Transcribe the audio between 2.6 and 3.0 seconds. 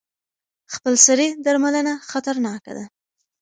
ده.